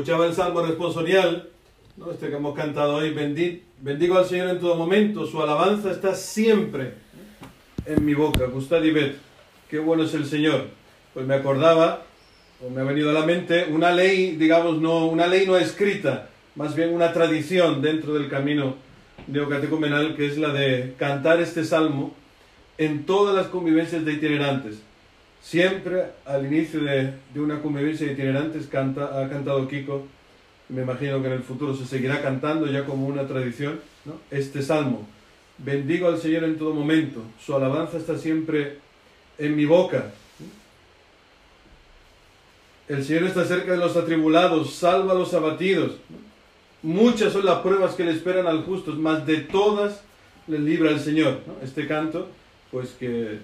escuchaba 0.00 0.24
el 0.24 0.32
Salmo 0.32 0.62
responsorial, 0.62 1.50
este 2.10 2.30
que 2.30 2.36
hemos 2.36 2.56
cantado 2.56 2.94
hoy, 2.94 3.10
bendi- 3.12 3.60
bendigo 3.82 4.16
al 4.16 4.24
Señor 4.24 4.48
en 4.48 4.58
todo 4.58 4.74
momento, 4.74 5.26
su 5.26 5.42
alabanza 5.42 5.90
está 5.90 6.14
siempre 6.14 6.94
en 7.84 8.02
mi 8.02 8.14
boca. 8.14 8.46
Gustad 8.46 8.82
y 8.82 8.92
ved, 8.92 9.12
qué 9.68 9.78
bueno 9.78 10.04
es 10.04 10.14
el 10.14 10.24
Señor. 10.24 10.68
Pues 11.12 11.26
me 11.26 11.34
acordaba, 11.34 12.04
o 12.66 12.70
me 12.70 12.80
ha 12.80 12.84
venido 12.84 13.10
a 13.10 13.12
la 13.12 13.26
mente, 13.26 13.66
una 13.70 13.92
ley, 13.92 14.36
digamos, 14.36 14.80
no, 14.80 15.04
una 15.04 15.26
ley 15.26 15.46
no 15.46 15.58
escrita, 15.58 16.30
más 16.54 16.74
bien 16.74 16.94
una 16.94 17.12
tradición 17.12 17.82
dentro 17.82 18.14
del 18.14 18.30
camino 18.30 18.76
neocatecumenal, 19.26 20.16
que 20.16 20.28
es 20.28 20.38
la 20.38 20.48
de 20.48 20.94
cantar 20.98 21.42
este 21.42 21.62
salmo 21.62 22.14
en 22.78 23.04
todas 23.04 23.36
las 23.36 23.48
convivencias 23.48 24.02
de 24.06 24.14
itinerantes. 24.14 24.80
Siempre 25.42 26.04
al 26.26 26.46
inicio 26.46 26.80
de, 26.82 27.14
de 27.32 27.40
una 27.40 27.60
convivencia 27.60 28.06
de 28.06 28.12
itinerantes 28.12 28.66
canta, 28.66 29.20
ha 29.20 29.28
cantado 29.28 29.66
Kiko, 29.66 30.06
me 30.68 30.82
imagino 30.82 31.20
que 31.20 31.26
en 31.26 31.34
el 31.34 31.42
futuro 31.42 31.74
se 31.74 31.86
seguirá 31.86 32.22
cantando 32.22 32.66
ya 32.66 32.84
como 32.84 33.06
una 33.06 33.26
tradición, 33.26 33.80
¿no? 34.04 34.14
este 34.30 34.62
salmo. 34.62 35.06
Bendigo 35.58 36.08
al 36.08 36.18
Señor 36.18 36.44
en 36.44 36.58
todo 36.58 36.72
momento, 36.72 37.22
su 37.44 37.54
alabanza 37.54 37.98
está 37.98 38.16
siempre 38.16 38.78
en 39.38 39.56
mi 39.56 39.64
boca. 39.64 40.12
El 42.88 43.04
Señor 43.04 43.24
está 43.24 43.44
cerca 43.44 43.72
de 43.72 43.78
los 43.78 43.96
atribulados, 43.96 44.74
salva 44.74 45.12
a 45.12 45.16
los 45.16 45.32
abatidos. 45.34 45.92
Muchas 46.82 47.32
son 47.32 47.44
las 47.44 47.58
pruebas 47.58 47.94
que 47.94 48.04
le 48.04 48.12
esperan 48.12 48.46
al 48.46 48.64
justo, 48.64 48.92
más 48.94 49.26
de 49.26 49.38
todas 49.38 50.02
le 50.46 50.58
libra 50.58 50.90
el 50.90 51.00
Señor. 51.00 51.40
Este 51.62 51.86
canto, 51.86 52.28
pues 52.70 52.90
que 52.98 53.38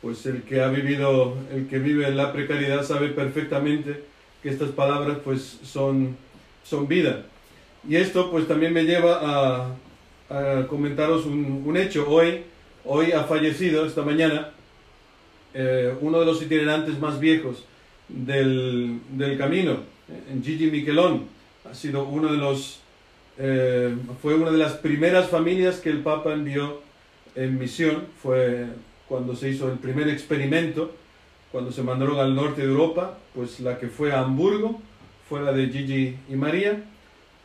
pues 0.00 0.24
el 0.26 0.42
que 0.42 0.60
ha 0.60 0.68
vivido, 0.68 1.36
el 1.52 1.68
que 1.68 1.78
vive 1.78 2.06
en 2.06 2.16
la 2.16 2.32
precariedad 2.32 2.84
sabe 2.84 3.08
perfectamente 3.08 4.04
que 4.42 4.50
estas 4.50 4.70
palabras 4.70 5.18
pues 5.24 5.58
son, 5.64 6.16
son 6.64 6.86
vida. 6.86 7.24
Y 7.88 7.96
esto 7.96 8.30
pues 8.30 8.46
también 8.46 8.72
me 8.72 8.84
lleva 8.84 9.74
a, 10.28 10.66
comentaros 10.68 11.24
un, 11.26 11.76
hecho. 11.76 12.08
Hoy, 12.08 12.42
hoy 12.84 13.12
ha 13.12 13.24
fallecido, 13.24 13.86
esta 13.86 14.02
mañana, 14.02 14.50
eh, 15.54 15.94
uno 16.00 16.20
de 16.20 16.26
los 16.26 16.42
itinerantes 16.42 16.98
más 17.00 17.18
viejos 17.18 17.64
del, 18.08 19.00
del 19.10 19.38
camino, 19.38 19.78
Gigi 20.42 20.70
Miquelón. 20.70 21.26
Ha 21.68 21.74
sido 21.74 22.04
uno 22.04 22.30
de 22.30 22.38
los, 22.38 22.80
eh, 23.38 23.94
fue 24.22 24.34
una 24.34 24.50
de 24.50 24.58
las 24.58 24.74
primeras 24.74 25.28
familias 25.28 25.76
que 25.76 25.90
el 25.90 26.00
Papa 26.00 26.32
envió 26.32 26.82
en 27.34 27.58
misión. 27.58 28.04
Fue 28.22 28.66
cuando 29.08 29.34
se 29.34 29.50
hizo 29.50 29.70
el 29.70 29.78
primer 29.78 30.08
experimento, 30.08 30.92
cuando 31.50 31.72
se 31.72 31.82
mandaron 31.82 32.18
al 32.18 32.34
norte 32.34 32.62
de 32.62 32.68
Europa, 32.68 33.18
pues 33.34 33.60
la 33.60 33.78
que 33.78 33.88
fue 33.88 34.12
a 34.12 34.20
Hamburgo, 34.20 34.80
fue 35.28 35.40
la 35.42 35.52
de 35.52 35.68
Gigi 35.68 36.16
y 36.28 36.36
María. 36.36 36.84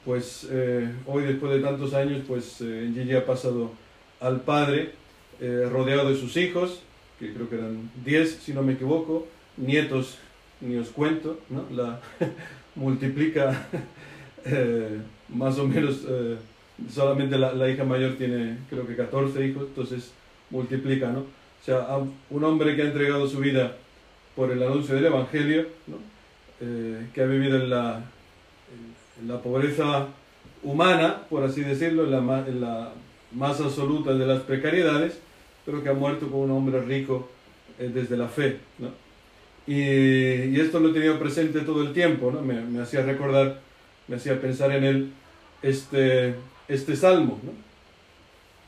Pues 0.05 0.47
eh, 0.51 0.89
hoy, 1.05 1.23
después 1.23 1.53
de 1.53 1.59
tantos 1.59 1.93
años, 1.93 2.23
pues 2.27 2.59
eh, 2.61 2.91
Gigi 2.93 3.15
ha 3.15 3.25
pasado 3.25 3.71
al 4.19 4.41
Padre, 4.41 4.91
eh, 5.39 5.67
rodeado 5.71 6.09
de 6.09 6.15
sus 6.15 6.35
hijos, 6.37 6.81
que 7.19 7.33
creo 7.33 7.49
que 7.49 7.55
eran 7.55 7.89
10, 8.03 8.39
si 8.43 8.53
no 8.53 8.61
me 8.63 8.73
equivoco, 8.73 9.27
nietos, 9.57 10.17
ni 10.61 10.77
os 10.77 10.89
cuento, 10.89 11.39
¿no? 11.49 11.65
La 11.71 12.01
multiplica 12.75 13.67
eh, 14.45 14.99
más 15.29 15.57
o 15.59 15.67
menos, 15.67 16.05
eh, 16.07 16.37
solamente 16.89 17.37
la, 17.37 17.53
la 17.53 17.69
hija 17.69 17.83
mayor 17.83 18.15
tiene 18.15 18.57
creo 18.69 18.87
que 18.87 18.95
14 18.95 19.45
hijos, 19.45 19.63
entonces 19.67 20.11
multiplica, 20.49 21.11
¿no? 21.11 21.25
O 21.63 21.65
sea, 21.65 21.77
a 21.77 21.97
un 21.97 22.43
hombre 22.43 22.75
que 22.75 22.81
ha 22.81 22.85
entregado 22.85 23.25
su 23.25 23.39
vida 23.39 23.77
por 24.35 24.51
el 24.51 24.61
anuncio 24.61 24.95
del 24.95 25.05
Evangelio, 25.05 25.65
¿no? 25.87 25.95
Eh, 26.59 27.07
que 27.13 27.21
ha 27.21 27.25
vivido 27.25 27.55
en 27.55 27.69
la, 27.69 28.03
la 29.25 29.41
pobreza 29.41 30.07
humana, 30.61 31.21
por 31.29 31.41
así 31.45 31.61
decirlo, 31.61 32.03
en 32.03 32.59
la, 32.59 32.91
más 33.31 33.61
absoluta 33.61 34.13
de 34.13 34.27
las 34.27 34.41
precariedades, 34.41 35.19
pero 35.65 35.81
que 35.81 35.87
ha 35.87 35.93
muerto 35.93 36.27
como 36.27 36.43
un 36.43 36.51
hombre 36.51 36.81
rico 36.81 37.29
eh, 37.79 37.89
desde 37.93 38.17
la 38.17 38.27
fe. 38.27 38.57
¿no? 38.77 38.89
Y, 39.65 39.73
y 39.73 40.59
esto 40.59 40.81
lo 40.81 40.89
he 40.89 40.93
tenido 40.93 41.17
presente 41.17 41.61
todo 41.61 41.81
el 41.81 41.93
tiempo, 41.93 42.29
¿no? 42.29 42.41
me, 42.41 42.59
me 42.59 42.81
hacía 42.81 43.03
recordar, 43.03 43.61
me 44.09 44.17
hacía 44.17 44.39
pensar 44.41 44.69
en 44.73 44.83
él 44.83 45.13
este, 45.61 46.35
este 46.67 46.97
salmo. 46.97 47.39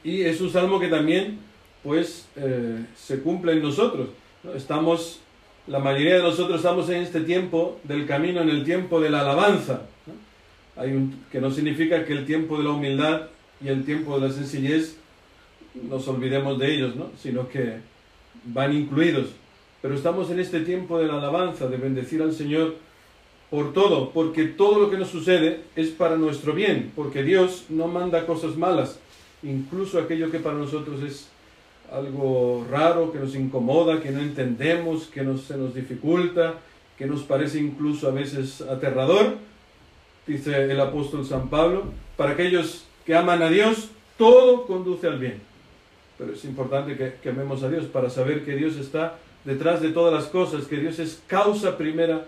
Y 0.01 0.21
es 0.21 0.39
un 0.39 0.49
salmo 0.49 0.79
que 0.79 0.87
también 0.87 1.39
pues, 1.85 2.27
eh, 2.35 2.83
se 2.97 3.19
cumple 3.19 3.53
en 3.53 3.61
nosotros. 3.61 4.09
¿no? 4.43 4.53
Estamos, 4.53 5.19
la 5.67 5.77
mayoría 5.77 6.15
de 6.15 6.23
nosotros 6.23 6.57
estamos 6.57 6.89
en 6.89 7.03
este 7.03 7.21
tiempo 7.21 7.79
del 7.83 8.07
camino, 8.07 8.41
en 8.41 8.49
el 8.49 8.65
tiempo 8.65 8.99
de 8.99 9.11
la 9.11 9.21
alabanza. 9.21 9.83
Hay 10.75 10.91
un, 10.91 11.23
que 11.31 11.39
no 11.39 11.51
significa 11.51 12.03
que 12.03 12.13
el 12.13 12.25
tiempo 12.25 12.57
de 12.57 12.63
la 12.63 12.71
humildad 12.71 13.27
y 13.63 13.67
el 13.67 13.85
tiempo 13.85 14.19
de 14.19 14.27
la 14.27 14.33
sencillez 14.33 14.97
nos 15.89 16.07
olvidemos 16.07 16.57
de 16.57 16.73
ellos, 16.73 16.95
¿no? 16.95 17.11
sino 17.21 17.47
que 17.47 17.75
van 18.45 18.73
incluidos. 18.73 19.27
Pero 19.83 19.93
estamos 19.93 20.31
en 20.31 20.39
este 20.39 20.61
tiempo 20.61 20.97
de 20.97 21.05
la 21.05 21.19
alabanza, 21.19 21.67
de 21.67 21.77
bendecir 21.77 22.23
al 22.23 22.33
Señor 22.33 22.77
por 23.51 23.73
todo, 23.73 24.09
porque 24.09 24.45
todo 24.45 24.79
lo 24.79 24.89
que 24.89 24.97
nos 24.97 25.09
sucede 25.09 25.61
es 25.75 25.89
para 25.89 26.15
nuestro 26.15 26.53
bien, 26.53 26.91
porque 26.95 27.21
Dios 27.21 27.65
no 27.69 27.87
manda 27.87 28.25
cosas 28.25 28.57
malas, 28.57 28.99
incluso 29.43 29.99
aquello 29.99 30.31
que 30.31 30.39
para 30.39 30.57
nosotros 30.57 31.03
es 31.03 31.29
algo 31.91 32.65
raro, 32.69 33.11
que 33.11 33.19
nos 33.19 33.35
incomoda, 33.35 34.01
que 34.01 34.11
no 34.11 34.19
entendemos, 34.19 35.05
que 35.07 35.23
nos, 35.23 35.43
se 35.43 35.57
nos 35.57 35.73
dificulta, 35.73 36.55
que 36.97 37.05
nos 37.05 37.23
parece 37.23 37.59
incluso 37.59 38.07
a 38.07 38.11
veces 38.11 38.61
aterrador, 38.61 39.37
dice 40.25 40.63
el 40.71 40.79
apóstol 40.79 41.25
San 41.25 41.49
Pablo, 41.49 41.85
para 42.17 42.31
aquellos 42.31 42.85
que 43.05 43.15
aman 43.15 43.41
a 43.41 43.49
Dios, 43.49 43.89
todo 44.17 44.65
conduce 44.65 45.07
al 45.07 45.19
bien. 45.19 45.41
Pero 46.17 46.33
es 46.33 46.45
importante 46.45 46.95
que, 46.95 47.15
que 47.21 47.29
amemos 47.29 47.63
a 47.63 47.69
Dios 47.69 47.85
para 47.85 48.09
saber 48.09 48.45
que 48.45 48.55
Dios 48.55 48.77
está 48.77 49.17
detrás 49.43 49.81
de 49.81 49.89
todas 49.89 50.13
las 50.13 50.25
cosas, 50.25 50.65
que 50.65 50.77
Dios 50.77 50.99
es 50.99 51.21
causa 51.27 51.77
primera 51.77 52.25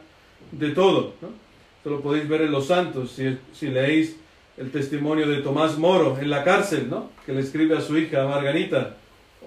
de 0.52 0.70
todo. 0.70 1.14
¿no? 1.22 1.30
Esto 1.78 1.90
lo 1.90 2.02
podéis 2.02 2.28
ver 2.28 2.42
en 2.42 2.52
los 2.52 2.68
santos, 2.68 3.12
si, 3.12 3.38
si 3.54 3.68
leéis 3.68 4.18
el 4.58 4.72
testimonio 4.72 5.28
de 5.28 5.38
Tomás 5.38 5.78
Moro 5.78 6.18
en 6.20 6.30
la 6.30 6.44
cárcel, 6.44 6.90
¿no? 6.90 7.10
que 7.26 7.34
le 7.34 7.42
escribe 7.42 7.78
a 7.78 7.82
su 7.82 7.98
hija 7.98 8.28
Margarita, 8.28 8.98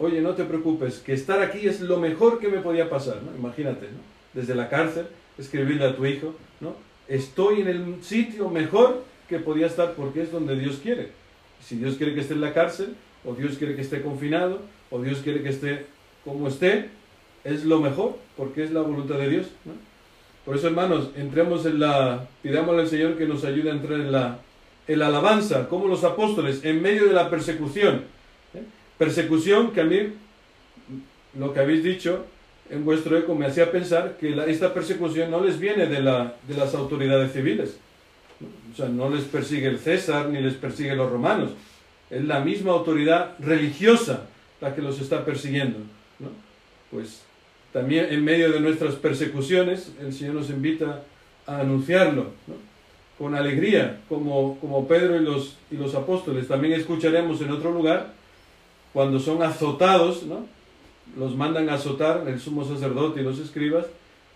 oye, 0.01 0.21
no 0.21 0.35
te 0.35 0.45
preocupes, 0.45 0.99
que 0.99 1.13
estar 1.13 1.41
aquí 1.41 1.69
es 1.69 1.81
lo 1.81 1.99
mejor 1.99 2.41
que 2.41 2.49
me 2.49 2.59
podía 2.59 2.91
pasar, 2.91 3.21
imagínate, 3.39 3.87
¿no? 3.87 4.01
desde 4.35 4.55
la 4.55 4.69
cárcel, 4.69 5.07
escribirle 5.39 5.85
a 5.85 5.95
tu 5.95 6.05
hijo, 6.07 6.35
¿no? 6.61 6.75
estoy 7.07 7.61
en 7.61 7.69
el 7.69 8.03
sitio 8.03 8.49
mejor 8.49 9.05
que 9.29 9.39
podía 9.39 9.67
estar 9.67 9.93
porque 9.95 10.23
es 10.23 10.33
donde 10.33 10.57
Dios 10.57 10.79
quiere. 10.83 11.11
Si 11.63 11.77
Dios 11.77 11.97
quiere 11.97 12.15
que 12.15 12.21
esté 12.21 12.35
en 12.35 12.41
la 12.41 12.55
cárcel, 12.55 12.95
o 13.25 13.35
Dios 13.35 13.59
quiere 13.59 13.77
que 13.77 13.83
esté 13.83 14.01
confinado, 14.01 14.63
o 14.91 15.01
Dios 15.03 15.19
quiere 15.19 15.43
que 15.43 15.51
esté 15.51 15.87
como 16.25 16.49
esté, 16.49 16.89
es 17.45 17.65
lo 17.65 17.81
mejor, 17.81 18.17
porque 18.37 18.65
es 18.65 18.71
la 18.71 18.81
voluntad 18.81 19.17
de 19.17 19.29
Dios. 19.29 19.47
Por 20.45 20.57
eso, 20.57 20.69
hermanos, 20.69 21.11
entremos 21.17 21.67
en 21.67 21.81
la, 21.81 22.27
pidámosle 22.43 22.83
al 22.83 22.89
Señor 22.89 23.19
que 23.19 23.27
nos 23.27 23.45
ayude 23.45 23.71
a 23.71 23.75
entrar 23.75 24.01
en 24.01 24.13
la, 24.13 24.39
en 24.89 24.99
la 24.99 25.09
alabanza, 25.09 25.69
como 25.69 25.87
los 25.87 26.05
apóstoles, 26.05 26.65
en 26.65 26.81
medio 26.81 27.07
de 27.07 27.13
la 27.13 27.29
persecución. 27.29 28.05
Persecución 29.01 29.71
que 29.71 29.81
a 29.81 29.85
mí, 29.85 30.13
lo 31.39 31.55
que 31.55 31.61
habéis 31.61 31.83
dicho 31.83 32.27
en 32.69 32.85
vuestro 32.85 33.17
eco, 33.17 33.35
me 33.35 33.47
hacía 33.47 33.73
pensar 33.73 34.19
que 34.21 34.39
esta 34.47 34.75
persecución 34.75 35.31
no 35.31 35.43
les 35.43 35.59
viene 35.59 35.87
de, 35.87 36.03
la, 36.03 36.35
de 36.47 36.55
las 36.55 36.75
autoridades 36.75 37.33
civiles. 37.33 37.79
O 38.71 38.77
sea, 38.77 38.91
no 38.91 39.09
les 39.09 39.25
persigue 39.25 39.69
el 39.69 39.79
César 39.79 40.29
ni 40.29 40.43
les 40.43 40.53
persigue 40.53 40.95
los 40.95 41.11
romanos. 41.11 41.53
Es 42.11 42.23
la 42.27 42.41
misma 42.41 42.73
autoridad 42.73 43.37
religiosa 43.39 44.27
la 44.61 44.75
que 44.75 44.83
los 44.83 45.01
está 45.01 45.25
persiguiendo. 45.25 45.79
¿no? 46.19 46.29
Pues 46.91 47.23
también 47.73 48.09
en 48.11 48.23
medio 48.23 48.53
de 48.53 48.61
nuestras 48.61 48.97
persecuciones, 48.97 49.93
el 49.99 50.13
Señor 50.13 50.35
nos 50.35 50.51
invita 50.51 51.05
a 51.47 51.61
anunciarlo 51.61 52.33
¿no? 52.47 52.55
con 53.17 53.35
alegría, 53.35 54.01
como, 54.11 54.59
como 54.61 54.87
Pedro 54.87 55.17
y 55.17 55.25
los, 55.25 55.57
y 55.71 55.77
los 55.77 55.95
apóstoles. 55.95 56.49
También 56.49 56.75
escucharemos 56.75 57.41
en 57.41 57.51
otro 57.51 57.73
lugar, 57.73 58.20
cuando 58.93 59.19
son 59.19 59.43
azotados, 59.43 60.25
¿no? 60.25 60.47
los 61.17 61.37
mandan 61.37 61.69
a 61.69 61.75
azotar 61.75 62.25
el 62.27 62.41
sumo 62.41 62.65
sacerdote 62.65 63.21
y 63.21 63.25
los 63.25 63.39
escribas, 63.39 63.87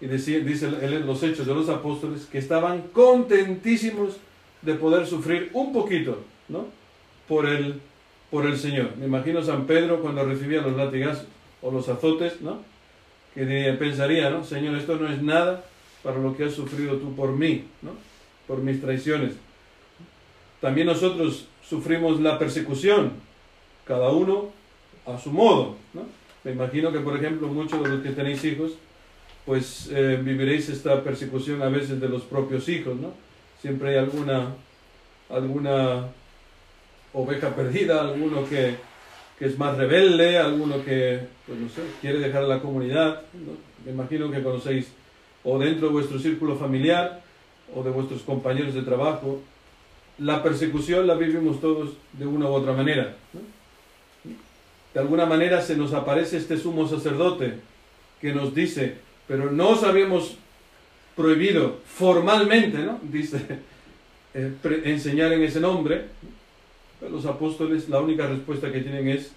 y 0.00 0.06
dice, 0.06 0.40
dice 0.40 0.66
en 0.66 1.06
los 1.06 1.22
hechos 1.22 1.46
de 1.46 1.54
los 1.54 1.68
apóstoles 1.68 2.26
que 2.26 2.38
estaban 2.38 2.82
contentísimos 2.92 4.16
de 4.62 4.74
poder 4.74 5.06
sufrir 5.06 5.50
un 5.52 5.72
poquito, 5.72 6.18
¿no? 6.48 6.66
Por 7.28 7.46
el, 7.46 7.80
por 8.30 8.46
el 8.46 8.58
Señor. 8.58 8.96
Me 8.98 9.06
imagino 9.06 9.42
San 9.42 9.66
Pedro 9.66 10.00
cuando 10.00 10.24
recibía 10.24 10.60
los 10.62 10.76
latigazos 10.76 11.26
o 11.62 11.70
los 11.70 11.88
azotes, 11.88 12.40
¿no? 12.40 12.62
Que 13.34 13.74
pensaría, 13.78 14.30
¿no? 14.30 14.44
Señor, 14.44 14.76
esto 14.76 14.96
no 14.96 15.08
es 15.08 15.22
nada 15.22 15.64
para 16.02 16.18
lo 16.18 16.36
que 16.36 16.44
has 16.44 16.52
sufrido 16.52 16.96
tú 16.96 17.14
por 17.14 17.32
mí, 17.32 17.64
¿no? 17.82 17.92
Por 18.46 18.58
mis 18.58 18.80
traiciones. 18.80 19.34
También 20.60 20.86
nosotros 20.86 21.46
sufrimos 21.62 22.20
la 22.20 22.38
persecución, 22.38 23.12
cada 23.84 24.10
uno 24.10 24.50
a 25.06 25.19
su 25.19 25.31
modo, 25.31 25.76
¿no? 25.92 26.02
Me 26.44 26.52
imagino 26.52 26.92
que, 26.92 27.00
por 27.00 27.16
ejemplo, 27.16 27.48
muchos 27.48 27.82
de 27.82 27.88
los 27.88 28.02
que 28.02 28.10
tenéis 28.10 28.44
hijos, 28.44 28.72
pues 29.46 29.88
eh, 29.92 30.20
viviréis 30.22 30.69
esta 30.69 31.02
persecución 31.02 31.62
a 31.62 31.69
veces 31.69 32.00
de 32.00 32.08
los 32.08 32.22
propios 32.22 32.69
hijos, 32.69 32.96
¿no? 32.96 33.12
Siempre 33.60 33.90
hay 33.90 33.96
alguna, 33.96 34.48
alguna 35.31 36.08
oveja 37.12 37.54
perdida, 37.54 38.00
alguno 38.00 38.46
que, 38.48 38.76
que 39.38 39.46
es 39.46 39.58
más 39.58 39.76
rebelde, 39.76 40.38
alguno 40.38 40.84
que, 40.84 41.20
pues 41.46 41.58
no 41.58 41.69
sé, 41.69 41.82
quiere 42.00 42.19
dejar 42.19 42.44
la 42.44 42.60
comunidad, 42.60 43.22
me 43.84 43.92
imagino 43.92 44.30
que 44.30 44.42
conocéis, 44.42 44.88
o 45.44 45.58
dentro 45.58 45.88
de 45.88 45.92
vuestro 45.92 46.19
círculo 46.19 46.56
familiar, 46.56 47.22
o 47.75 47.82
de 47.82 47.90
vuestros 47.90 48.22
compañeros 48.22 48.75
de 48.75 48.82
trabajo, 48.82 49.40
la 50.19 50.42
persecución 50.42 51.06
la 51.06 51.14
vivimos 51.14 51.60
todos 51.60 51.90
de 52.12 52.26
una 52.26 52.46
u 52.46 52.52
otra 52.52 52.72
manera. 52.72 53.16
De 54.94 55.00
alguna 55.00 55.26
manera 55.26 55.61
se 55.61 55.76
nos 55.76 55.93
aparece 55.93 56.37
este 56.37 56.56
sumo 56.56 56.88
sacerdote 56.88 57.55
que 58.20 58.32
nos 58.32 58.55
dice, 58.55 58.94
pero 59.26 59.50
no 59.50 59.70
os 59.70 59.82
habíamos 59.82 60.37
prohibido 61.17 61.81
formalmente, 61.85 62.79
¿no? 62.79 63.00
Dice, 63.02 63.38
eh, 64.35 64.52
enseñar 64.85 65.32
en 65.32 65.43
ese 65.43 65.61
nombre. 65.61 66.06
Los 67.11 67.26
apóstoles, 67.26 67.88
la 67.88 68.00
única 68.00 68.26
respuesta 68.26 68.73
que 68.73 68.81
tienen 68.81 69.08
es, 69.08 69.32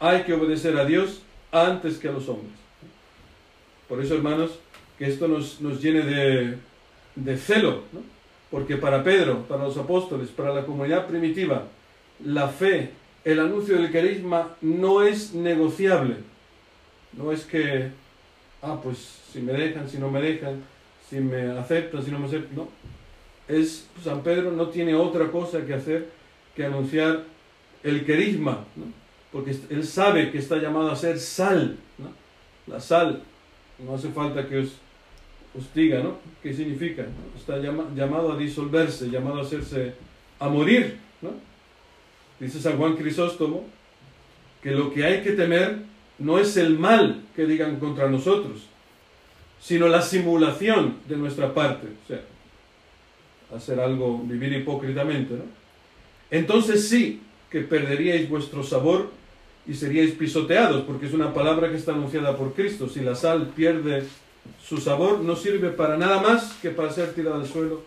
hay 0.00 0.22
que 0.22 0.32
obedecer 0.32 0.76
a 0.78 0.84
Dios 0.84 1.20
antes 1.50 1.98
que 1.98 2.08
a 2.08 2.12
los 2.12 2.28
hombres. 2.28 2.52
Por 3.88 4.02
eso, 4.02 4.14
hermanos, 4.14 4.52
que 4.98 5.06
esto 5.06 5.28
nos, 5.28 5.60
nos 5.60 5.82
llene 5.82 6.02
de, 6.02 6.58
de 7.16 7.36
celo, 7.36 7.82
porque 8.50 8.76
para 8.76 9.02
Pedro, 9.02 9.42
para 9.42 9.64
los 9.64 9.76
apóstoles, 9.76 10.28
para 10.28 10.54
la 10.54 10.64
comunidad 10.64 11.06
primitiva, 11.06 11.64
la 12.24 12.48
fe, 12.48 12.92
el 13.26 13.40
anuncio 13.40 13.76
del 13.76 13.90
carisma 13.90 14.54
no 14.60 15.02
es 15.02 15.34
negociable. 15.34 16.14
No 17.12 17.32
es 17.32 17.44
que, 17.44 17.88
ah, 18.62 18.78
pues 18.80 18.98
si 19.32 19.40
me 19.40 19.52
dejan, 19.52 19.90
si 19.90 19.98
no 19.98 20.08
me 20.08 20.22
dejan, 20.22 20.62
si 21.10 21.16
me 21.16 21.50
aceptan, 21.58 22.04
si 22.04 22.12
no 22.12 22.20
me 22.20 22.26
aceptan. 22.26 22.54
No. 22.54 22.68
Es, 23.48 23.88
San 24.04 24.22
Pedro 24.22 24.52
no 24.52 24.68
tiene 24.68 24.94
otra 24.94 25.26
cosa 25.32 25.66
que 25.66 25.74
hacer 25.74 26.08
que 26.54 26.64
anunciar 26.64 27.24
el 27.82 28.06
carisma, 28.06 28.64
¿no? 28.76 28.84
porque 29.32 29.56
él 29.70 29.84
sabe 29.84 30.30
que 30.30 30.38
está 30.38 30.58
llamado 30.58 30.92
a 30.92 30.96
ser 30.96 31.18
sal. 31.18 31.76
La 32.68 32.78
sal, 32.78 33.22
no 33.84 33.96
hace 33.96 34.08
falta 34.10 34.46
que 34.46 34.58
os 34.58 34.68
os 35.56 35.74
diga, 35.74 36.00
¿no? 36.00 36.18
¿Qué 36.42 36.54
significa? 36.54 37.04
Está 37.36 37.58
llamado 37.58 38.32
a 38.32 38.36
disolverse, 38.36 39.08
llamado 39.08 39.38
a 39.38 39.42
hacerse, 39.42 39.94
a 40.38 40.48
morir, 40.48 40.98
¿no? 41.22 41.30
Dice 42.40 42.60
San 42.60 42.76
Juan 42.76 42.96
Crisóstomo 42.96 43.64
que 44.62 44.72
lo 44.72 44.92
que 44.92 45.04
hay 45.04 45.22
que 45.22 45.32
temer 45.32 45.78
no 46.18 46.38
es 46.38 46.56
el 46.56 46.78
mal 46.78 47.22
que 47.34 47.46
digan 47.46 47.76
contra 47.76 48.08
nosotros, 48.08 48.66
sino 49.60 49.88
la 49.88 50.02
simulación 50.02 50.96
de 51.08 51.16
nuestra 51.16 51.54
parte, 51.54 51.86
o 51.86 52.06
sea, 52.08 52.20
hacer 53.56 53.80
algo, 53.80 54.18
vivir 54.24 54.52
hipócritamente, 54.52 55.34
¿no? 55.34 55.44
Entonces 56.30 56.88
sí 56.88 57.22
que 57.50 57.60
perderíais 57.60 58.28
vuestro 58.28 58.62
sabor 58.64 59.10
y 59.66 59.74
seríais 59.74 60.12
pisoteados, 60.12 60.82
porque 60.84 61.06
es 61.06 61.12
una 61.12 61.32
palabra 61.32 61.70
que 61.70 61.76
está 61.76 61.92
anunciada 61.92 62.36
por 62.36 62.54
Cristo. 62.54 62.88
Si 62.88 63.00
la 63.00 63.14
sal 63.14 63.52
pierde 63.54 64.04
su 64.64 64.78
sabor 64.78 65.20
no 65.20 65.36
sirve 65.36 65.70
para 65.70 65.96
nada 65.96 66.20
más 66.20 66.54
que 66.62 66.70
para 66.70 66.90
ser 66.90 67.12
tirada 67.14 67.36
al 67.36 67.46
suelo 67.46 67.82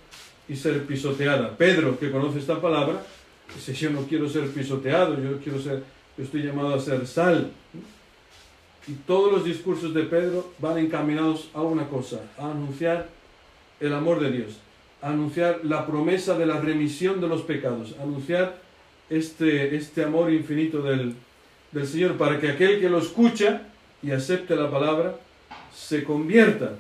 y 0.48 0.56
ser 0.56 0.84
pisoteada. 0.86 1.58
Pedro, 1.58 2.00
que 2.00 2.12
conoce 2.12 2.40
esta 2.40 2.60
palabra, 2.60 3.04
dice, 3.56 3.74
yo 3.74 3.90
no 3.92 4.02
quiero 4.04 4.30
ser 4.30 4.50
pisoteado, 4.50 5.22
yo 5.22 5.40
quiero 5.40 5.60
ser, 5.60 5.84
yo 6.18 6.24
estoy 6.24 6.44
llamado 6.44 6.76
a 6.76 6.80
ser 6.80 7.06
sal. 7.08 7.52
Y 8.88 8.94
todos 9.06 9.32
los 9.32 9.46
discursos 9.46 9.94
de 9.94 10.04
Pedro 10.04 10.52
van 10.60 10.78
encaminados 10.78 11.50
a 11.54 11.62
una 11.62 11.88
cosa, 11.88 12.22
a 12.38 12.52
anunciar 12.52 13.10
el 13.80 13.94
amor 13.94 14.20
de 14.20 14.32
Dios, 14.32 14.58
a 15.02 15.10
anunciar 15.10 15.62
la 15.64 15.86
promesa 15.86 16.38
de 16.38 16.46
la 16.46 16.60
remisión 16.60 17.22
de 17.22 17.28
los 17.28 17.44
pecados, 17.44 17.96
a 18.00 18.04
anunciar 18.04 18.58
este, 19.10 19.76
este 19.76 20.04
amor 20.04 20.32
infinito 20.32 20.82
del, 20.82 21.14
del 21.72 21.88
Señor, 21.88 22.18
para 22.18 22.40
que 22.40 22.50
aquel 22.50 22.80
que 22.80 22.90
lo 22.90 23.00
escucha 23.00 23.64
y 24.02 24.12
acepte 24.12 24.56
la 24.56 24.72
palabra, 24.72 25.18
se 25.74 26.04
convierta. 26.04 26.76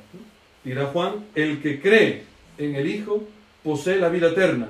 Dirá 0.64 0.88
Juan, 0.88 1.26
el 1.36 1.62
que 1.62 1.82
cree 1.82 2.24
en 2.58 2.76
el 2.76 2.88
Hijo 2.88 3.24
posee 3.64 3.98
la 3.98 4.10
vida 4.10 4.30
eterna. 4.30 4.70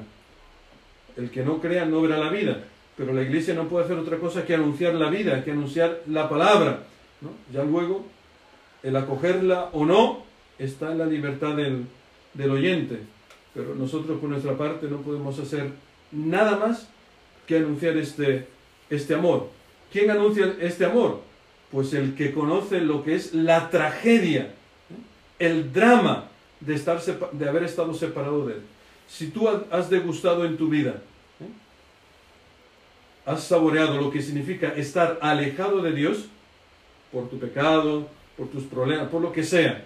El 1.19 1.29
que 1.31 1.43
no 1.43 1.59
crea 1.59 1.85
no 1.85 2.01
verá 2.01 2.17
la 2.17 2.29
vida. 2.29 2.63
Pero 2.95 3.13
la 3.13 3.21
iglesia 3.21 3.53
no 3.53 3.67
puede 3.67 3.85
hacer 3.85 3.97
otra 3.97 4.17
cosa 4.17 4.45
que 4.45 4.55
anunciar 4.55 4.93
la 4.95 5.09
vida, 5.09 5.43
que 5.43 5.51
anunciar 5.51 6.01
la 6.07 6.29
palabra. 6.29 6.83
Ya 7.53 7.63
luego, 7.63 8.05
el 8.83 8.95
acogerla 8.95 9.69
o 9.73 9.85
no 9.85 10.23
está 10.57 10.91
en 10.91 10.97
la 10.97 11.05
libertad 11.05 11.55
del, 11.55 11.85
del 12.33 12.51
oyente. 12.51 12.99
Pero 13.53 13.75
nosotros 13.75 14.19
por 14.19 14.29
nuestra 14.29 14.57
parte 14.57 14.87
no 14.87 14.97
podemos 14.97 15.37
hacer 15.39 15.71
nada 16.11 16.57
más 16.57 16.89
que 17.45 17.57
anunciar 17.57 17.97
este, 17.97 18.47
este 18.89 19.15
amor. 19.15 19.49
¿Quién 19.91 20.11
anuncia 20.11 20.55
este 20.61 20.85
amor? 20.85 21.21
Pues 21.71 21.93
el 21.93 22.15
que 22.15 22.33
conoce 22.33 22.79
lo 22.79 23.03
que 23.03 23.15
es 23.15 23.33
la 23.33 23.69
tragedia, 23.69 24.53
el 25.37 25.73
drama 25.73 26.29
de, 26.59 26.75
estar 26.75 27.01
de 27.01 27.49
haber 27.49 27.63
estado 27.63 27.93
separado 27.93 28.45
de 28.45 28.53
Él. 28.53 28.61
Si 29.07 29.27
tú 29.27 29.47
has 29.47 29.89
degustado 29.89 30.45
en 30.45 30.57
tu 30.57 30.67
vida, 30.67 31.01
¿eh? 31.01 31.08
Has 33.29 33.43
saboreado 33.43 34.01
lo 34.01 34.09
que 34.09 34.23
significa 34.23 34.69
estar 34.69 35.19
alejado 35.21 35.83
de 35.83 35.91
Dios 35.91 36.25
por 37.11 37.29
tu 37.29 37.37
pecado, 37.37 38.07
por 38.35 38.47
tus 38.47 38.63
problemas, 38.63 39.07
por 39.09 39.21
lo 39.21 39.31
que 39.31 39.43
sea, 39.43 39.85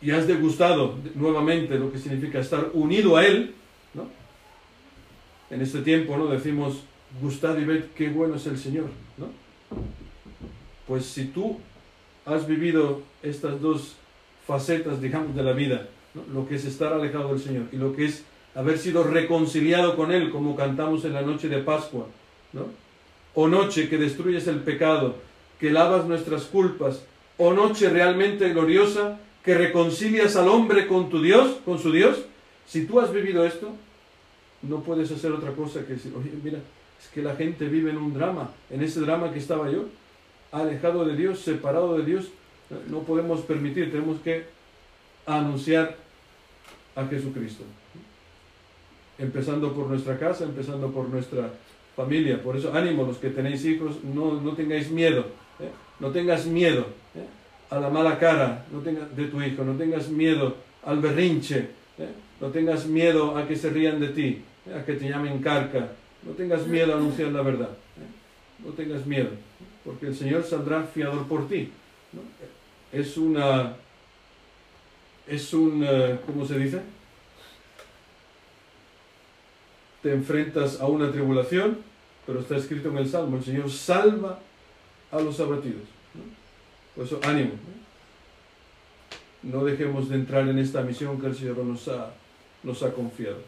y 0.00 0.12
has 0.12 0.28
degustado 0.28 0.94
nuevamente 1.16 1.76
lo 1.76 1.90
que 1.90 1.98
significa 1.98 2.38
estar 2.38 2.70
unido 2.72 3.16
a 3.16 3.26
Él, 3.26 3.52
¿no? 3.94 4.08
en 5.50 5.60
este 5.60 5.80
tiempo 5.80 6.16
no 6.16 6.28
decimos 6.28 6.84
gustad 7.20 7.58
y 7.58 7.64
ved 7.64 7.84
qué 7.96 8.08
bueno 8.10 8.36
es 8.36 8.46
el 8.46 8.58
Señor, 8.58 8.90
¿no? 9.16 9.26
Pues 10.86 11.04
si 11.04 11.24
tú 11.24 11.58
has 12.24 12.46
vivido 12.46 13.02
estas 13.24 13.60
dos 13.60 13.96
facetas, 14.46 15.00
digamos, 15.00 15.34
de 15.34 15.42
la 15.42 15.52
vida, 15.52 15.88
lo 16.32 16.46
que 16.46 16.54
es 16.54 16.64
estar 16.64 16.92
alejado 16.92 17.30
del 17.30 17.40
Señor 17.40 17.64
y 17.72 17.76
lo 17.76 17.96
que 17.96 18.04
es 18.04 18.24
haber 18.54 18.78
sido 18.78 19.04
reconciliado 19.04 19.96
con 19.96 20.12
Él, 20.12 20.30
como 20.30 20.56
cantamos 20.56 21.04
en 21.04 21.14
la 21.14 21.22
noche 21.22 21.48
de 21.48 21.58
Pascua, 21.58 22.06
¿no? 22.52 22.66
o 23.34 23.46
noche 23.46 23.88
que 23.88 23.98
destruyes 23.98 24.46
el 24.46 24.60
pecado, 24.60 25.16
que 25.60 25.70
lavas 25.70 26.06
nuestras 26.06 26.44
culpas, 26.44 27.04
o 27.36 27.52
noche 27.52 27.88
realmente 27.88 28.50
gloriosa 28.50 29.20
que 29.44 29.54
reconcilias 29.54 30.34
al 30.36 30.48
hombre 30.48 30.86
con 30.86 31.08
tu 31.08 31.22
Dios, 31.22 31.58
con 31.64 31.78
su 31.78 31.92
Dios, 31.92 32.24
si 32.66 32.84
tú 32.84 33.00
has 33.00 33.12
vivido 33.12 33.46
esto, 33.46 33.70
no 34.62 34.80
puedes 34.80 35.10
hacer 35.12 35.32
otra 35.32 35.52
cosa 35.52 35.86
que 35.86 35.94
decir, 35.94 36.12
oye, 36.16 36.32
mira, 36.42 36.58
es 37.00 37.08
que 37.08 37.22
la 37.22 37.36
gente 37.36 37.68
vive 37.68 37.90
en 37.90 37.98
un 37.98 38.12
drama, 38.12 38.50
en 38.70 38.82
ese 38.82 39.00
drama 39.00 39.32
que 39.32 39.38
estaba 39.38 39.70
yo, 39.70 39.84
alejado 40.50 41.04
de 41.04 41.16
Dios, 41.16 41.38
separado 41.38 41.96
de 41.96 42.04
Dios, 42.04 42.26
no 42.88 43.00
podemos 43.00 43.40
permitir, 43.42 43.90
tenemos 43.90 44.20
que 44.20 44.44
anunciar 45.26 45.96
a 46.96 47.06
Jesucristo. 47.06 47.64
Empezando 49.18 49.72
por 49.72 49.86
nuestra 49.86 50.18
casa, 50.18 50.44
empezando 50.44 50.90
por 50.90 51.08
nuestra 51.08 51.50
familia. 51.96 52.42
Por 52.42 52.56
eso, 52.56 52.72
ánimo, 52.72 53.04
los 53.04 53.18
que 53.18 53.30
tenéis 53.30 53.64
hijos, 53.64 54.04
no, 54.04 54.40
no 54.40 54.52
tengáis 54.52 54.90
miedo, 54.90 55.26
¿eh? 55.58 55.70
no 55.98 56.10
tengas 56.10 56.46
miedo 56.46 56.86
¿eh? 57.14 57.26
a 57.70 57.80
la 57.80 57.90
mala 57.90 58.18
cara 58.18 58.64
no 58.72 58.80
tengas, 58.80 59.14
de 59.16 59.24
tu 59.24 59.42
hijo, 59.42 59.64
no 59.64 59.74
tengas 59.74 60.08
miedo 60.08 60.56
al 60.84 61.00
berrinche, 61.00 61.58
¿eh? 61.98 62.08
no 62.40 62.48
tengas 62.48 62.86
miedo 62.86 63.36
a 63.36 63.48
que 63.48 63.56
se 63.56 63.70
rían 63.70 63.98
de 63.98 64.08
ti, 64.08 64.42
a 64.72 64.84
que 64.84 64.94
te 64.94 65.08
llamen 65.08 65.40
carca, 65.40 65.88
no 66.22 66.32
tengas 66.32 66.66
miedo 66.66 66.94
a 66.94 66.96
anunciar 66.98 67.32
la 67.32 67.42
verdad, 67.42 67.70
no 68.64 68.70
tengas 68.72 69.04
miedo 69.04 69.30
porque 69.88 70.06
el 70.06 70.14
Señor 70.14 70.44
saldrá 70.44 70.82
fiador 70.82 71.26
por 71.26 71.48
ti. 71.48 71.70
Es 72.92 73.16
una, 73.16 73.74
es 75.26 75.54
un, 75.54 75.86
¿cómo 76.26 76.46
se 76.46 76.58
dice? 76.58 76.82
Te 80.02 80.12
enfrentas 80.12 80.80
a 80.80 80.86
una 80.86 81.10
tribulación, 81.10 81.78
pero 82.26 82.40
está 82.40 82.56
escrito 82.56 82.90
en 82.90 82.98
el 82.98 83.08
Salmo, 83.08 83.36
el 83.36 83.44
Señor 83.44 83.70
salva 83.70 84.38
a 85.10 85.20
los 85.20 85.40
abatidos. 85.40 85.82
Por 86.94 87.04
eso, 87.04 87.20
ánimo. 87.22 87.52
No 89.42 89.64
dejemos 89.64 90.08
de 90.08 90.16
entrar 90.16 90.48
en 90.48 90.58
esta 90.58 90.82
misión 90.82 91.20
que 91.20 91.28
el 91.28 91.34
Señor 91.34 91.58
nos 91.58 91.88
ha, 91.88 92.12
nos 92.62 92.82
ha 92.82 92.92
confiado. 92.92 93.38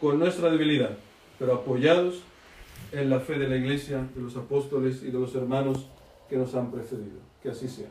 Con 0.00 0.18
nuestra 0.18 0.50
debilidad, 0.50 0.96
pero 1.38 1.54
apoyados 1.54 2.22
en 2.92 3.10
la 3.10 3.20
fe 3.20 3.38
de 3.38 3.48
la 3.48 3.56
iglesia, 3.56 4.06
de 4.14 4.22
los 4.22 4.36
apóstoles 4.36 5.02
y 5.02 5.06
de 5.06 5.18
los 5.18 5.34
hermanos 5.34 5.86
que 6.28 6.36
nos 6.36 6.54
han 6.54 6.70
precedido. 6.70 7.18
Que 7.42 7.50
así 7.50 7.68
sea. 7.68 7.88